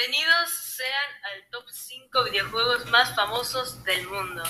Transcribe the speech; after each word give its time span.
Bienvenidos 0.00 0.50
sean 0.78 1.10
al 1.24 1.50
top 1.50 1.68
5 1.68 2.24
videojuegos 2.24 2.86
más 2.86 3.14
famosos 3.14 3.84
del 3.84 4.06
mundo. 4.08 4.42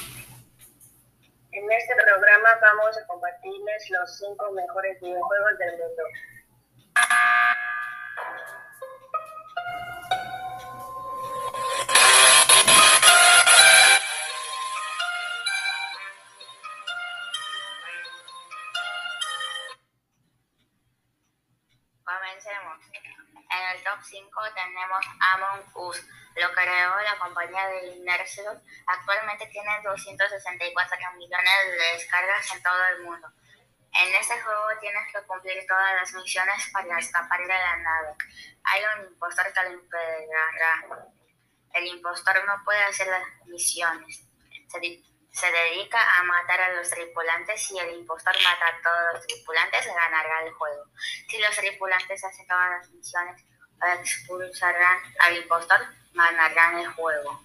En 1.51 1.73
este 1.73 1.95
programa 1.97 2.51
vamos 2.63 2.97
a 2.97 3.05
compartirles 3.09 3.91
los 3.91 4.17
5 4.17 4.53
mejores 4.53 5.01
videojuegos 5.01 5.59
del 5.59 5.73
mundo. 5.73 6.03
En 22.33 23.77
el 23.77 23.83
top 23.83 23.99
5 24.03 24.41
tenemos 24.55 25.05
Among 25.21 25.65
Us. 25.75 26.01
Lo 26.37 26.53
creó 26.53 27.01
la 27.01 27.19
compañía 27.19 27.67
de 27.67 27.89
Inercio. 27.97 28.45
Actualmente 28.87 29.47
tiene 29.47 29.69
264 29.83 30.97
millones 31.17 31.53
de 31.67 31.93
descargas 31.95 32.55
en 32.55 32.63
todo 32.63 32.87
el 32.87 33.03
mundo. 33.03 33.29
En 33.93 34.15
este 34.15 34.41
juego 34.41 34.67
tienes 34.81 35.13
que 35.13 35.21
cumplir 35.27 35.67
todas 35.67 35.95
las 35.97 36.13
misiones 36.15 36.71
para 36.73 36.99
escapar 37.01 37.41
de 37.41 37.49
la 37.49 37.77
nave. 37.79 38.15
Hay 38.63 38.83
un 38.97 39.07
impostor 39.09 39.53
que 39.53 39.63
lo 39.65 39.73
impedirá. 39.73 41.09
El 41.75 41.87
impostor 41.89 42.45
no 42.47 42.63
puede 42.65 42.85
hacer 42.85 43.09
las 43.09 43.25
misiones. 43.47 44.25
Se, 45.33 45.51
dedica 45.51 45.99
a 46.19 46.23
matar 46.25 46.61
a 46.61 46.73
los 46.75 46.89
tripulantes 46.91 47.71
y 47.71 47.79
el 47.79 47.95
impostor 47.95 48.35
mata 48.43 48.67
a 48.67 48.83
todos 48.83 49.15
los 49.15 49.27
tripulantes 49.27 49.87
ganará 49.87 50.45
el 50.45 50.53
juego. 50.53 50.85
Si 51.29 51.39
los 51.39 51.57
tripulantes 51.57 52.25
hacen 52.25 52.47
todas 52.47 52.71
las 52.71 52.91
misiones 52.91 53.45
expulsarán 53.99 54.99
al 55.21 55.37
impostor, 55.37 55.81
ganarán 56.13 56.79
el 56.79 56.89
juego. 56.93 57.43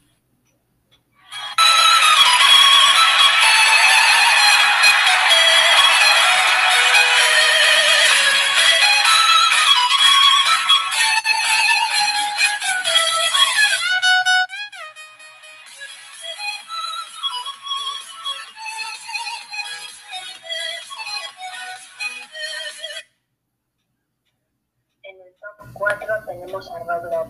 4 25.75 26.07
tenemos 26.25 26.71
a 26.71 26.79
Roblox, 26.79 27.29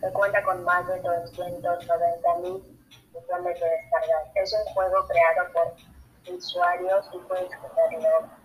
que 0.00 0.12
cuenta 0.12 0.42
con 0.42 0.64
más 0.64 0.86
de 0.86 1.00
290 1.00 2.34
mil 2.36 2.62
millones 3.12 3.60
de 3.60 3.68
descargas. 3.68 4.28
Es 4.34 4.52
un 4.52 4.72
juego 4.74 5.06
creado 5.06 5.52
por 5.52 6.34
usuarios 6.34 7.06
y 7.12 7.18
jugarlo 7.18 7.48
gratis. 7.60 8.43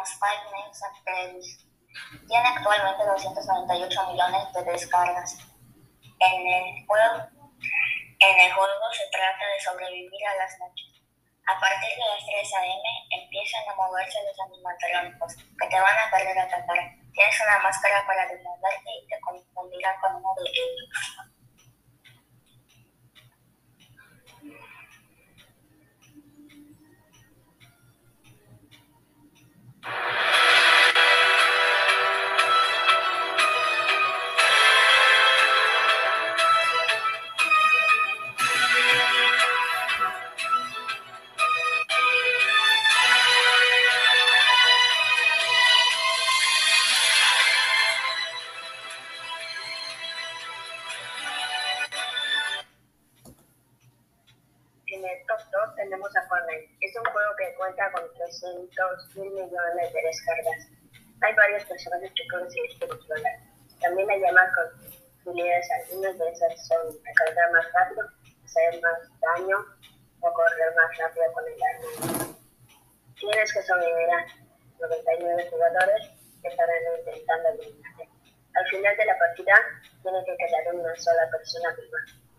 3 0.00 0.08
tenemos 0.08 0.18
Five 0.18 0.44
Nights 0.52 0.82
at 0.82 0.94
Freddy's. 1.04 1.66
Tiene 2.28 2.48
actualmente 2.48 3.04
298 3.04 4.06
millones 4.12 4.52
de 4.52 4.62
descargas. 4.64 5.36
En 6.20 6.46
el 6.46 6.86
juego, 6.86 7.28
en 8.20 8.36
el 8.40 8.52
juego 8.52 8.86
se 8.92 9.08
trata 9.10 9.44
de 9.44 9.60
sobrevivir 9.60 10.26
a 10.26 10.36
las 10.36 10.58
noches. 10.58 10.86
A 11.46 11.58
partir 11.58 11.90
de 11.90 12.06
las 12.06 12.24
3 12.24 12.54
a.m. 12.54 12.86
empiezan 13.10 13.68
a 13.68 13.74
moverse 13.74 14.18
los 14.22 14.38
animatrónicos 14.40 15.34
que 15.36 15.68
te 15.68 15.80
van 15.80 15.98
a 15.98 16.10
querer 16.10 16.38
atacar. 16.38 16.78
Tienes 17.12 17.40
una 17.40 17.58
máscara 17.58 18.06
para 18.06 18.22
defenderte 18.22 18.90
y 19.02 19.08
te 19.08 19.20
confundirán 19.20 19.98
con 20.00 20.14
uno 20.16 20.30
de 20.36 20.48
tenemos 55.80 56.14
a 56.14 56.22
Fortnite. 56.28 56.68
Es 56.80 56.92
un 56.96 57.04
juego 57.10 57.30
que 57.38 57.54
cuenta 57.54 57.90
con 57.92 58.04
300 58.12 59.16
mil 59.16 59.30
millones 59.32 59.92
de 59.92 60.02
descargas. 60.02 60.68
Hay 61.22 61.34
varios 61.34 61.64
personajes 61.64 62.12
que 62.12 62.24
puedes 62.30 62.54
elegir 62.54 62.84
explorar. 62.84 63.36
También 63.80 64.10
hay 64.10 64.20
llamas 64.20 64.50
con 64.54 65.32
habilidades. 65.32 65.68
Algunas 65.80 66.18
de 66.18 66.28
esas 66.28 66.68
son 66.68 66.84
recargar 67.04 67.52
más 67.52 67.66
rápido, 67.72 68.04
hacer 68.44 68.80
más 68.82 69.00
daño 69.20 69.56
o 70.20 70.32
correr 70.32 70.74
más 70.76 70.98
rápido 70.98 71.32
con 71.32 71.44
el 71.48 71.58
arma. 71.64 72.36
Tienes 73.16 73.52
que 73.52 73.62
sobrevivir 73.62 74.10
a 74.12 74.26
99 74.80 75.48
jugadores 75.50 76.10
que 76.42 76.48
estarán 76.48 76.76
intentando 76.98 77.48
eliminarte. 77.48 78.08
Al 78.52 78.66
final 78.68 78.96
de 78.96 79.04
la 79.06 79.18
partida, 79.18 79.56
tiene 80.02 80.24
que 80.24 80.36
quedar 80.36 80.74
una 80.74 80.96
sola 80.96 81.28
persona 81.30 81.74
viva. 81.76 82.29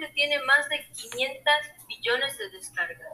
Actualmente 0.00 0.14
tiene 0.14 0.42
más 0.44 0.68
de 0.68 0.86
500 0.92 1.54
billones 1.86 2.38
de 2.38 2.48
descargas. 2.50 3.12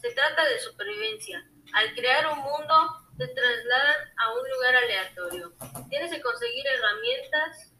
Se 0.00 0.10
trata 0.12 0.44
de 0.44 0.58
supervivencia. 0.58 1.44
Al 1.74 1.94
crear 1.94 2.26
un 2.28 2.38
mundo, 2.38 3.08
te 3.18 3.28
trasladan 3.28 4.12
a 4.16 4.32
un 4.32 4.50
lugar 4.50 4.76
aleatorio. 4.76 5.52
Tienes 5.90 6.10
que 6.10 6.22
conseguir 6.22 6.66
herramientas, 6.66 7.74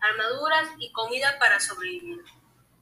armaduras 0.00 0.70
y 0.78 0.90
comida 0.92 1.38
para 1.38 1.60
sobrevivir. 1.60 2.20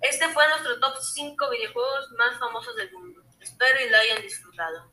Este 0.01 0.29
fue 0.31 0.49
nuestro 0.49 0.81
top 0.81 0.97
5 0.99 1.51
videojuegos 1.51 2.11
más 2.13 2.39
famosos 2.39 2.75
del 2.77 2.91
mundo. 2.93 3.23
Espero 3.41 3.85
y 3.85 3.91
lo 3.91 3.97
hayan 3.99 4.23
disfrutado. 4.23 4.91